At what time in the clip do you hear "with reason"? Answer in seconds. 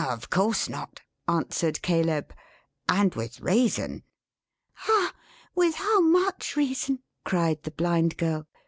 3.13-4.01